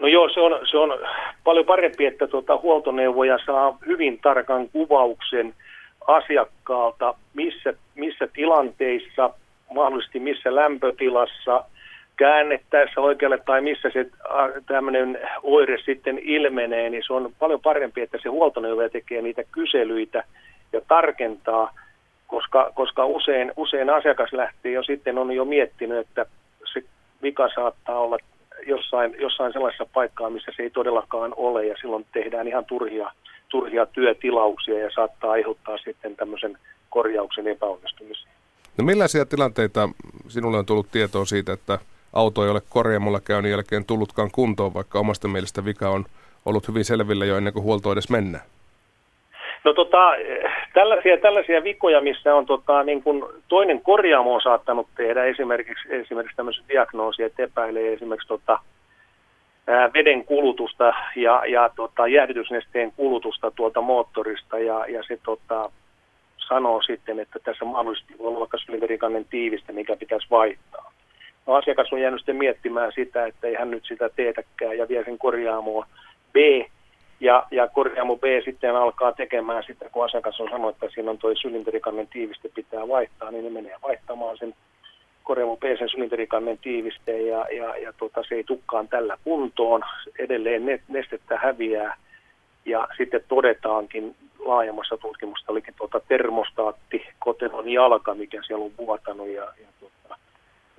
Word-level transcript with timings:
No 0.00 0.06
joo, 0.06 0.28
se 0.28 0.40
on, 0.40 0.66
se 0.70 0.78
on 0.78 0.98
paljon 1.44 1.66
parempi, 1.66 2.06
että 2.06 2.26
tuota, 2.26 2.56
huoltoneuvoja 2.56 3.38
saa 3.46 3.78
hyvin 3.86 4.18
tarkan 4.22 4.68
kuvauksen 4.68 5.54
asiakkaalta, 6.06 7.14
missä, 7.34 7.74
missä 7.94 8.28
tilanteissa, 8.32 9.30
mahdollisesti 9.74 10.20
missä 10.20 10.54
lämpötilassa, 10.54 11.64
käännettäessä 12.16 13.00
oikealle 13.00 13.38
tai 13.38 13.60
missä 13.60 13.90
se 13.92 14.06
tämmöinen 14.66 15.18
oire 15.42 15.78
sitten 15.84 16.18
ilmenee, 16.18 16.90
niin 16.90 17.02
se 17.06 17.12
on 17.12 17.32
paljon 17.38 17.60
parempi, 17.60 18.00
että 18.00 18.18
se 18.22 18.28
huoltoneuvoja 18.28 18.88
tekee 18.88 19.22
niitä 19.22 19.42
kyselyitä 19.52 20.24
ja 20.72 20.80
tarkentaa, 20.88 21.74
koska, 22.26 22.72
koska 22.74 23.06
usein, 23.06 23.52
usein 23.56 23.90
asiakas 23.90 24.32
lähtee 24.32 24.72
jo 24.72 24.82
sitten 24.82 25.18
on 25.18 25.32
jo 25.32 25.44
miettinyt, 25.44 25.98
että 25.98 26.26
se 26.72 26.82
vika 27.22 27.48
saattaa 27.54 27.98
olla 27.98 28.18
jossain, 28.66 29.16
jossain 29.18 29.52
sellaisessa 29.52 29.86
paikkaa, 29.94 30.30
missä 30.30 30.52
se 30.56 30.62
ei 30.62 30.70
todellakaan 30.70 31.34
ole 31.36 31.66
ja 31.66 31.74
silloin 31.80 32.06
tehdään 32.12 32.48
ihan 32.48 32.64
turhia, 32.64 33.12
turhia 33.48 33.86
työtilauksia 33.86 34.78
ja 34.78 34.90
saattaa 34.94 35.30
aiheuttaa 35.30 35.78
sitten 35.78 36.16
tämmöisen 36.16 36.58
korjauksen 36.90 37.46
epäonnistumisen. 37.46 38.30
No 38.78 38.84
millaisia 38.84 39.26
tilanteita 39.26 39.88
sinulle 40.28 40.58
on 40.58 40.66
tullut 40.66 40.90
tietoa 40.90 41.24
siitä, 41.24 41.52
että 41.52 41.78
auto 42.12 42.44
ei 42.44 42.50
ole 42.50 42.62
korjaamolla 42.68 43.20
käynnin 43.20 43.50
jälkeen 43.50 43.84
tullutkaan 43.84 44.30
kuntoon, 44.30 44.74
vaikka 44.74 44.98
omasta 44.98 45.28
mielestä 45.28 45.64
vika 45.64 45.88
on 45.88 46.04
ollut 46.46 46.68
hyvin 46.68 46.84
selvillä 46.84 47.24
jo 47.24 47.36
ennen 47.36 47.52
kuin 47.52 47.62
huolto 47.62 47.92
edes 47.92 48.10
mennään? 48.10 48.44
No 49.64 49.72
tota, 49.72 50.12
tällaisia, 50.74 51.18
tällaisia 51.18 51.64
vikoja, 51.64 52.00
missä 52.00 52.34
on 52.34 52.46
tota, 52.46 52.82
niin 52.82 53.02
kun 53.02 53.34
toinen 53.48 53.80
korjaamo 53.80 54.34
on 54.34 54.40
saattanut 54.40 54.88
tehdä 54.96 55.24
esimerkiksi, 55.24 55.88
esimerkiksi 55.94 56.36
tämmöisiä 56.36 56.64
diagnoosia, 56.68 57.26
että 57.26 57.42
epäilee 57.42 57.92
esimerkiksi 57.92 58.28
tota, 58.28 58.58
veden 59.94 60.24
kulutusta 60.24 60.94
ja, 61.16 61.42
ja 61.46 61.70
tota, 61.76 62.06
jäähdytysnesteen 62.06 62.92
kulutusta 62.96 63.50
tuolta 63.50 63.80
moottorista 63.80 64.58
ja, 64.58 64.86
ja 64.88 65.02
se 65.08 65.18
tota, 65.24 65.70
sanoo 66.48 66.82
sitten, 66.82 67.20
että 67.20 67.38
tässä 67.44 67.64
mahdollisesti 67.64 68.14
olla 68.18 68.38
vaikka 68.38 68.58
sylinterikannen 68.58 69.24
tiivistä, 69.24 69.72
mikä 69.72 69.96
pitäisi 69.96 70.26
vaihtaa. 70.30 70.92
No, 71.46 71.54
asiakas 71.54 71.92
on 71.92 72.00
jäänyt 72.00 72.20
sitten 72.20 72.36
miettimään 72.36 72.92
sitä, 72.94 73.26
että 73.26 73.46
ei 73.46 73.54
hän 73.54 73.70
nyt 73.70 73.84
sitä 73.84 74.10
teetäkään 74.16 74.78
ja 74.78 74.88
vie 74.88 75.04
sen 75.04 75.18
korjaamoon 75.18 75.86
B, 76.32 76.36
ja, 77.20 77.46
ja 77.50 77.68
korjaamo 77.68 78.16
B 78.16 78.22
sitten 78.44 78.76
alkaa 78.76 79.12
tekemään 79.12 79.64
sitä, 79.66 79.88
kun 79.92 80.04
asiakas 80.04 80.40
on 80.40 80.48
sanonut, 80.50 80.74
että 80.74 80.94
siinä 80.94 81.10
on 81.10 81.18
tuo 81.18 81.34
sylinterikannen 81.34 82.08
tiiviste 82.08 82.48
pitää 82.54 82.88
vaihtaa, 82.88 83.30
niin 83.30 83.44
ne 83.44 83.50
menee 83.50 83.76
vaihtamaan 83.82 84.38
sen 84.38 84.54
korjaamo 85.22 85.56
B 85.56 85.62
sen 85.78 85.88
sylinterikannen 85.88 86.58
tiivisteen 86.58 87.26
ja, 87.26 87.46
ja, 87.56 87.76
ja 87.76 87.92
tota, 87.92 88.22
se 88.28 88.34
ei 88.34 88.44
tukkaan 88.44 88.88
tällä 88.88 89.16
kuntoon. 89.24 89.82
Edelleen 90.18 90.82
nestettä 90.88 91.38
häviää 91.38 91.96
ja 92.64 92.88
sitten 92.96 93.24
todetaankin 93.28 94.16
laajemmassa 94.38 94.96
tutkimusta 94.96 95.52
olikin 95.52 95.74
tuota 95.76 96.00
termostaatti, 96.08 97.06
kotelon 97.18 97.68
jalka, 97.68 98.14
mikä 98.14 98.42
siellä 98.46 98.64
on 98.64 98.72
vuotanut 98.78 99.28
ja, 99.28 99.42
ja 99.42 99.66
tuota, 99.79 99.79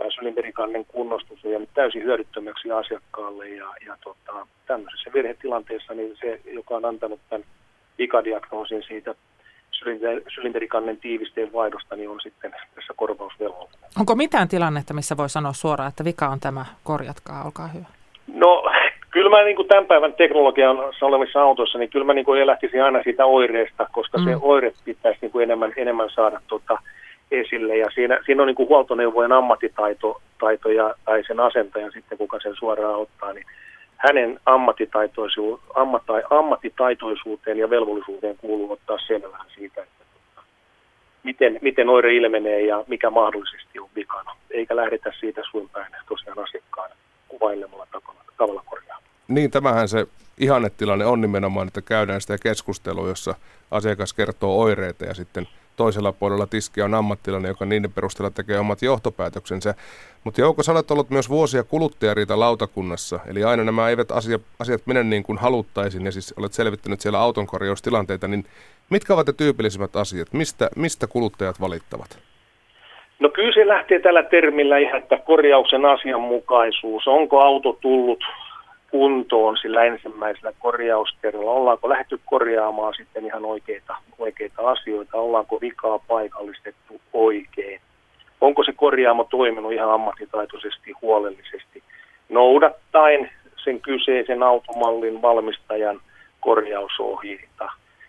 tämä 0.02 0.12
sylinterikannen 0.12 0.86
kunnostus 0.86 1.46
on 1.46 1.52
jäänyt 1.52 1.70
täysin 1.74 2.04
hyödyttömäksi 2.04 2.72
asiakkaalle 2.72 3.50
ja, 3.50 3.68
ja 3.86 3.98
tota, 4.04 4.48
tämmöisessä 4.68 5.14
virhetilanteessa 5.14 5.94
niin 5.94 6.18
se, 6.20 6.40
joka 6.54 6.76
on 6.76 6.86
antanut 6.86 7.20
tämän 7.30 7.46
vikadiagnoosin 7.98 8.84
siitä 8.88 9.16
sylinterikannen 10.36 10.98
tiivisteen 10.98 11.54
vaihdosta, 11.54 11.96
niin 11.96 12.10
on 12.10 12.22
sitten 12.22 12.52
tässä 12.76 12.94
korvausvelvollinen. 12.96 13.90
Onko 14.00 14.16
mitään 14.16 14.48
tilannetta, 14.48 14.94
missä 14.94 15.18
voi 15.18 15.30
sanoa 15.30 15.54
suoraan, 15.54 15.90
että 15.90 16.04
vika 16.04 16.28
on 16.28 16.40
tämä, 16.40 16.66
korjatkaa, 16.84 17.44
olkaa 17.44 17.68
hyvä? 17.68 17.86
No 18.34 18.64
kyllä 19.10 19.30
mä 19.30 19.44
niin 19.44 19.56
kuin 19.56 19.68
tämän 19.68 19.86
päivän 19.86 20.14
teknologian 20.14 20.78
olevissa 21.02 21.42
autoissa, 21.42 21.78
niin 21.78 21.90
kyllä 21.90 22.06
mä 22.06 22.14
niin 22.14 22.26
kuin 22.26 22.48
lähtisin 22.48 22.84
aina 22.84 23.04
siitä 23.04 23.26
oireesta, 23.26 23.88
koska 23.92 24.18
mm. 24.18 24.24
se 24.24 24.38
oire 24.42 24.74
pitäisi 24.86 25.20
niin 25.22 25.32
kuin 25.32 25.44
enemmän, 25.44 25.74
enemmän 25.78 26.10
saada 26.10 26.42
tuota, 26.48 26.78
esille. 27.32 27.78
Ja 27.78 27.88
siinä, 27.96 28.20
siinä 28.26 28.44
on 28.44 28.48
niin 28.48 28.56
kuin 28.56 28.70
huoltoneuvojen 28.70 29.32
ammattitaito 29.32 30.22
taito 30.40 30.70
ja, 30.70 30.96
tai 31.06 31.24
sen 31.28 31.40
asentajan 31.40 31.92
sitten, 31.92 32.18
kuka 32.18 32.40
sen 32.40 32.56
suoraan 32.56 33.00
ottaa, 33.00 33.34
niin 33.34 33.46
hänen 33.98 34.40
ammattitaitoisu, 34.46 35.62
ammatti, 35.74 36.12
ammattitaitoisuuteen 36.30 37.58
ja 37.58 37.70
velvollisuuteen 37.70 38.38
kuuluu 38.38 38.72
ottaa 38.72 38.98
selvää 39.08 39.46
siitä, 39.56 39.84
että 39.84 40.06
tota, 40.14 40.48
miten, 41.24 41.60
miten 41.62 41.90
oire 41.90 42.14
ilmenee 42.14 42.62
ja 42.62 42.84
mikä 42.88 43.10
mahdollisesti 43.10 43.80
on 43.80 43.90
vikana. 43.96 44.36
Eikä 44.52 44.76
lähdetä 44.76 45.14
siitä 45.20 45.42
suin 45.52 45.70
päin 45.70 45.92
tosiaan 46.10 46.40
asiakkaan 46.40 46.92
kuvailemalla 47.28 47.88
tavalla, 47.92 48.22
tavalla 48.38 48.64
korjaamaan. 48.66 49.12
Niin, 49.28 49.52
tämähän 49.52 49.88
se 49.88 50.08
ihannetilanne 50.40 51.06
on 51.06 51.22
nimenomaan, 51.22 51.68
että 51.68 51.82
käydään 51.82 52.22
sitä 52.22 52.38
keskustelua, 52.44 53.08
jossa 53.08 53.36
asiakas 53.72 54.14
kertoo 54.14 54.62
oireita 54.62 55.06
ja 55.06 55.14
sitten– 55.14 55.48
toisella 55.76 56.12
puolella 56.12 56.48
tiskiä 56.48 56.86
on 56.86 56.94
ammattilainen, 56.94 57.50
joka 57.50 57.66
niiden 57.66 57.92
perusteella 57.92 58.32
tekee 58.32 58.60
omat 58.60 58.82
johtopäätöksensä. 58.82 59.74
Mutta 60.24 60.42
Jouko, 60.42 60.64
sä 60.64 60.72
olet 60.72 60.92
ollut 60.92 61.10
myös 61.10 61.30
vuosia 61.30 61.64
kuluttajariita 61.64 62.40
lautakunnassa, 62.40 63.20
eli 63.28 63.44
aina 63.44 63.64
nämä 63.64 63.90
eivät 63.90 64.12
asiat, 64.12 64.42
asiat 64.60 64.82
mene 64.86 65.04
niin 65.04 65.24
kuin 65.24 65.38
haluttaisiin, 65.38 66.06
ja 66.06 66.12
siis 66.12 66.34
olet 66.38 66.54
selvittänyt 66.54 67.02
siellä 67.02 67.20
autonkorjaustilanteita, 67.20 68.28
niin 68.28 68.46
mitkä 68.90 69.14
ovat 69.14 69.28
ne 69.28 69.34
tyypillisimmät 69.34 69.96
asiat? 69.96 70.34
Mistä, 70.34 70.70
mistä 70.76 71.08
kuluttajat 71.08 71.62
valittavat? 71.62 72.20
No 73.20 73.30
kyllä 73.30 73.54
se 73.54 73.68
lähtee 73.68 74.00
tällä 74.00 74.24
termillä 74.24 74.78
ihan, 74.78 75.02
että 75.02 75.18
korjauksen 75.18 75.86
asianmukaisuus. 75.86 77.08
Onko 77.08 77.42
auto 77.42 77.78
tullut 77.82 78.24
kuntoon 78.92 79.58
sillä 79.58 79.84
ensimmäisellä 79.84 80.54
korjauskerralla? 80.60 81.52
Ollaanko 81.52 81.90
lähdetty 81.90 82.20
korjaamaan 82.26 82.94
sitten 82.98 83.26
ihan 83.26 83.46
oikeita, 83.46 83.96
oikeita 84.20 84.70
asioita? 84.70 85.18
Ollaanko 85.18 85.62
vikaa 85.62 86.00
paikallistettu 86.00 87.02
oikein? 87.14 87.82
Onko 88.42 88.64
se 88.64 88.74
korjaamo 88.74 89.24
toiminut 89.24 89.72
ihan 89.72 89.92
ammattitaitoisesti, 89.92 90.92
huolellisesti, 91.02 91.84
noudattaen 92.30 93.32
sen 93.64 93.82
kyseisen 93.82 94.44
automallin 94.44 95.22
valmistajan 95.22 96.00
korjausohjeita? 96.40 97.72